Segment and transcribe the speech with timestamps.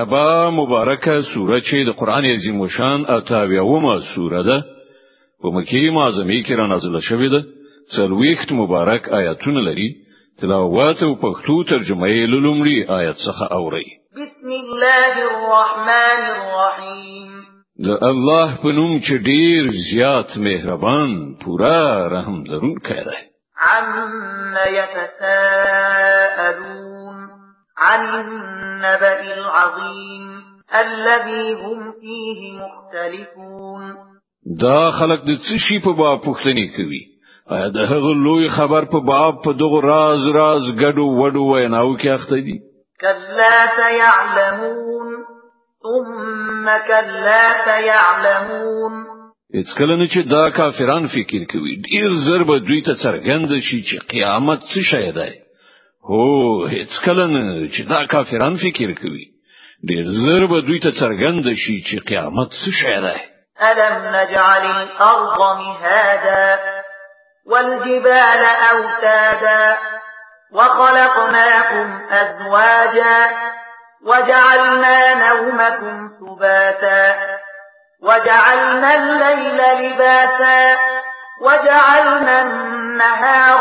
[0.00, 4.58] نبا مبارکه سوره چې د قران عظیم شان اته اویایمه سوره ده؟
[5.42, 7.40] په مکی معظمه کې را نازله شوې ده.
[7.96, 9.88] څلويخت مبارک آیاتونه لري.
[10.40, 13.88] تلاوت او پښتو ترجمه یې لومړی آیت څخه اوري
[14.18, 17.30] بسم الله الرحمن الرحیم.
[17.86, 21.10] د الله په نوم چې ډیر زیات مهربان
[21.44, 21.82] پورا
[22.14, 23.20] رحم لرونکی دی.
[23.70, 23.88] عم
[24.78, 25.98] يتساءلون
[27.78, 28.02] عن
[28.78, 30.42] النبأ العظيم
[30.74, 33.94] الذي هم فيه مختلفون.
[34.60, 37.02] دا خلق د څه شي په باب پوښتنه کوي؟
[37.56, 42.08] ایا د هغه لوی خبر په باب په دغه راز راز ګډو وډو ویناو کې
[42.08, 42.58] اخته دي؟
[43.00, 45.08] كلا سيعلمون
[45.82, 49.04] ثم كلا سيعلمون
[49.54, 53.82] هیڅ کله نه چې دا کافران فکر کوي ډیر زر به دوی ته څرګند شي
[53.82, 55.30] چې قیامت څه شی دی
[56.08, 59.26] هو هیڅ کله نه چې دا کافران فکر کوي
[59.88, 63.18] ډیر زر به دوی ته څرګند شي چې قیامت څه شی دی
[63.68, 66.58] ألم نجعل الأرض مهادا
[67.46, 68.42] والجبال
[68.72, 69.78] أوتادا
[70.52, 73.18] وخلقناكم أزواجا
[74.06, 77.14] وجعلنا نومكم سباتا
[78.02, 80.76] وجعلنا الليل لباسا
[81.42, 83.57] وجعلنا النهار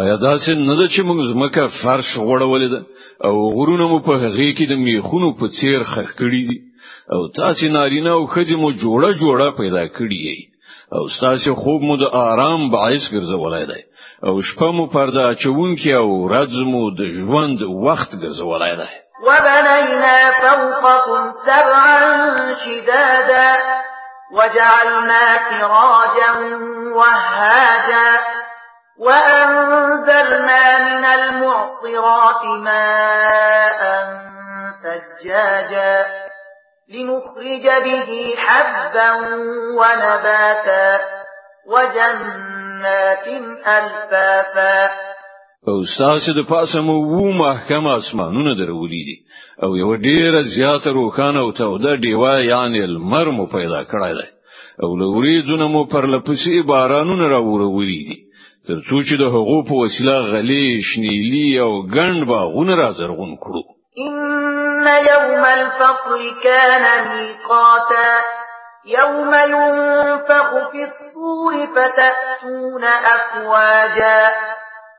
[0.00, 2.80] ایا دا سن نه ده چې موږ زمکه فرش غوړولې ده؟
[3.26, 6.58] او غرونه مو په هغه کې د میخونو په څیر خخ کړی دي.
[7.12, 10.40] او تاسو نارینه او خځې مو جوړه جوړه پیدا کړی یي
[10.96, 13.82] او تاسو خوب مو د آرام باعث ګرځولای دی.
[14.26, 18.92] او شپه مو پرده چونکی او ورځ مو د ژوند وخت ګرځولای دی.
[19.26, 21.98] وبنينا فوقكم سبعا
[22.64, 23.50] شدادا
[24.36, 26.30] وجعلنا سراجا
[26.96, 28.08] وهاجا
[28.98, 33.82] وأنزلنا من المعصرات ماء
[34.82, 36.06] ثجاجا
[36.94, 39.12] لنخرج به حبا
[39.78, 41.00] ونباتا
[41.66, 43.26] وجنات
[43.66, 44.90] ألفافا
[45.68, 49.16] أو ستاسو د پاسه مو وو محکم اسمانونه درولې دي
[49.62, 54.28] أو یو ډیره زیاته روخانه أو توده دیوا یعنی المر مو پیدا کړای دی.
[54.82, 58.16] أو لوري ځونه مو پر لپسې بارانونه راوړولې دي
[58.66, 63.62] ترڅو چې د هغو په وسیله غلې شنیلی أو ګڼ باغونه را زرغون کړو.
[63.98, 68.12] إن يوم الفصل كان ميقاتا.
[68.86, 74.32] يوم ينفخ في الصور فتأتون أفواجا.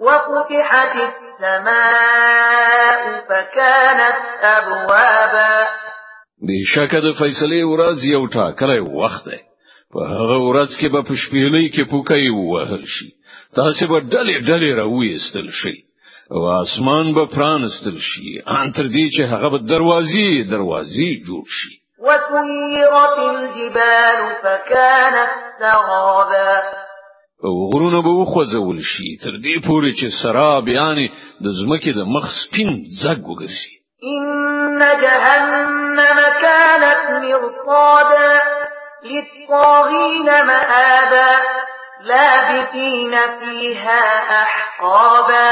[0.00, 5.66] وفتحت السماء فكانت أبوابا.
[6.42, 9.55] بشکه د فیصله ورځ یو ټاکلی وخت دی.
[9.92, 13.10] په هغه ورځ کې به په شپېلې کې پوکای وهل شي.
[13.58, 15.76] تاسو به ډلې ډلې راوېستل شي
[16.34, 18.30] او اسمان به پرانستل شي.
[18.46, 21.74] ان تر دې چې هغه به دروازې دروازې جوړ شي.
[22.06, 26.62] وسيرت الجبال فكانت سرابا.
[27.44, 29.16] او غرونه به وخوځول شي.
[29.24, 31.06] تر دې پورې چې سراب یعنی
[31.44, 32.70] د زمکه د مخ سپین
[33.02, 33.74] ځګ وګرځي.
[34.02, 38.65] إن جهنم كانت مرصادا
[39.10, 41.32] للطاغين مآبا
[42.04, 44.02] لابثين فيها
[44.42, 45.50] أحقابا.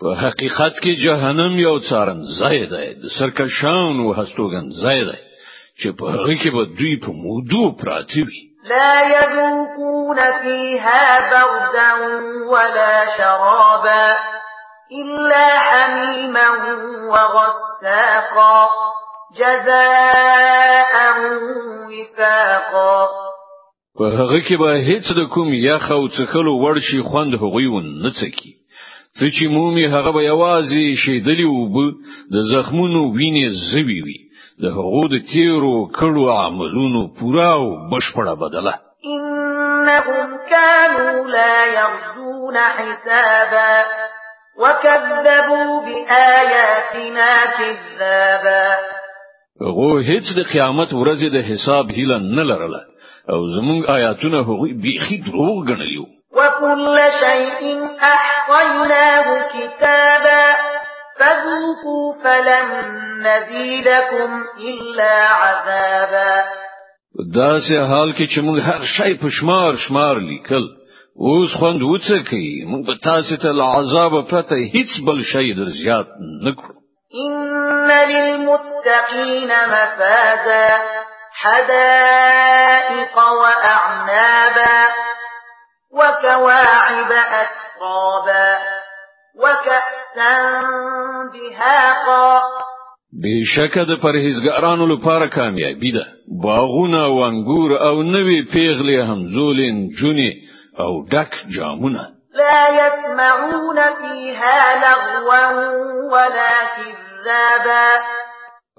[0.00, 3.08] په حقیقت کې جهنم یو څارن ځای دی.
[3.18, 5.18] سرکشان أو هستوګن ځای دی.
[5.80, 8.42] چې په هغه کې به دوی په مودو پراته وي.
[8.68, 11.90] لا يذوقون فيها بردا
[12.52, 14.06] ولا شرابا
[15.02, 16.48] إلا حميما
[17.12, 18.85] وغساقا.
[19.34, 20.94] جزاء
[21.90, 23.08] وفاقا.
[23.98, 28.52] په هغه کې به هیڅ د کوم یخ او څخلو ورشي خوند هغوی ون نڅکی
[29.18, 31.76] څه چې مومي هغه به یوازې شیدلی وب
[32.34, 34.18] د زخمونو وینې زوی وي.
[34.62, 38.74] د هغو د تیرو کړو عملونو پورا او بشپړه بدله.
[39.14, 43.74] إنهم كانوا لا يرجون حسابا
[44.60, 48.95] وكذبوا بآياتنا كذابا
[49.60, 52.82] هغه هیڅ د قیامت ورځې د حساب هیله نه لرله.
[53.32, 56.06] او زمونږ آیاتونه هغه بیخي دروغ ګڼلیو
[56.38, 57.62] وكل شيء
[58.00, 60.46] أحصيناه كتابا
[61.18, 62.68] فذوقوا فلن
[63.26, 64.30] نزيدكم
[64.70, 66.44] إلا عذابا.
[67.34, 70.64] دا سه حال کې چې موږ هر شی په شمار شمار لیکل.
[71.26, 76.08] اوس خوند وڅ کوي موږ به تاسو ته العذاب پته هیڅ بل شی در زیات
[76.46, 76.75] نکړو
[77.24, 80.68] إن للمتقين مفازا
[81.32, 84.94] حدائق وأعنابا
[85.92, 88.58] وكواعب أترابا
[89.42, 90.34] وكأسا
[91.34, 92.42] دهاقا.
[93.22, 96.04] بشکه د پرهیزګارانو لپاره کامیابی ده
[96.42, 100.30] باغونه أو انګور أو نوې پیغلې همزولین جونې
[100.80, 102.16] أو ډک جامونه.
[102.34, 105.46] لا يسمعون فيها لغوا
[106.12, 106.54] ولا
[107.26, 107.88] كذابا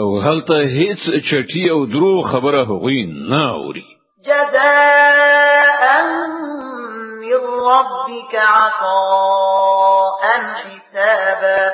[0.00, 3.84] أو هلته هیڅ چټي أو درو خبره هغوی نه اوري.
[4.24, 5.82] جزاء
[7.20, 10.22] من ربك عطاء
[10.62, 11.72] حسابا.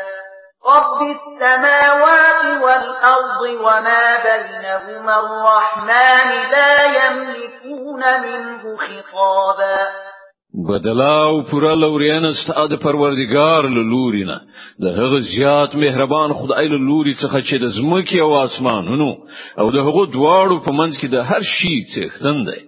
[0.66, 10.09] رب السماوات والأرض وما بينهما الرحمن لا يملكون منه خطابا.
[10.54, 14.40] بدلاو پورا لورین استاد پروردگار لورینه
[14.82, 19.16] د هغه زیات مهربان خدای له څخه چې د زمکه أو آسمانونو
[19.58, 22.60] أو د هغه دواړو په منځ کې د هر شي څښتن دی.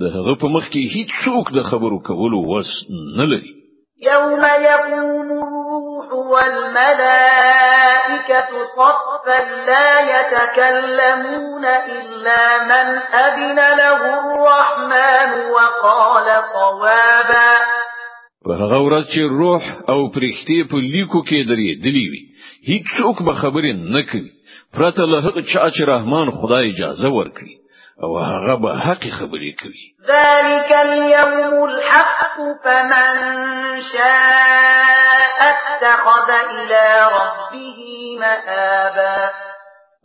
[0.00, 2.70] د هغه په مخ کې هیڅ څوک د خبرو کولو وس
[3.16, 3.52] نه لري.
[4.02, 5.30] يوم يقوم
[6.32, 7.70] والملائكة
[8.76, 12.86] صفا لا يتكلمون إلا من
[13.24, 17.09] أذن له الرحمن وقال صوابا
[18.44, 22.22] په هغه ورځ چې روح او پرښتې په لیکو کې درې دلی وي
[22.70, 24.30] هیڅوک به خبرې نه کوي.
[24.74, 27.54] پرته له هغه چا چې رحمان خدای اجازه ورکړي
[28.02, 29.84] او هغه به حق خبرې کوي.
[30.12, 33.16] ذلك اليوم الحق فمن
[33.92, 36.86] شاء اتخذ الى
[37.18, 37.78] ربه
[38.20, 39.30] مآبا.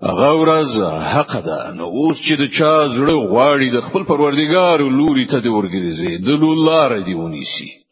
[0.03, 0.71] هغه ورځ
[1.13, 1.71] حق ده.
[1.77, 6.29] نو اوس چې د چا زړه غواړي د خپل پروردګار لوري ته دی ورګرځي د
[6.43, 7.84] لولار دی ونیسي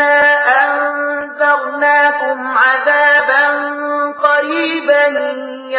[0.00, 3.44] إنا أنذرناكم عذابا
[4.12, 5.06] قريبا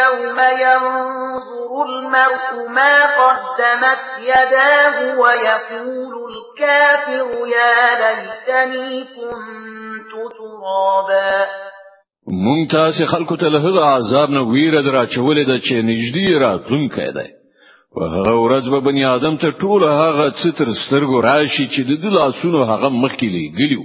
[0.01, 11.45] يوم ينظر المرء ما قدمت يداه ويقول الكافر يا ليتني كنت ترابا
[12.27, 17.29] مونږ تاسو خلکو ته له عذاب نه ویره درا چولې د چې نږدې راتلونکی دی.
[17.95, 22.63] په هغه ورځ به بنی آدم ته ټول هغه ستر سترګو راشي چې د لاسونو
[22.71, 23.83] هغه مخکې لګلیو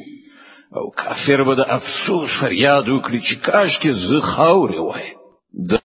[0.76, 5.09] او کافر به د افسوس فریاد وکړي چې کاش کې زه خاورې وای